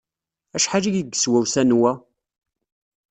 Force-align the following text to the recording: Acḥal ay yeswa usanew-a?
Acḥal 0.55 0.83
ay 0.89 1.03
yeswa 1.13 1.39
usanew-a? 1.43 1.93